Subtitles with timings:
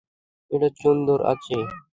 [0.51, 1.57] এটা সুন্দর আছে!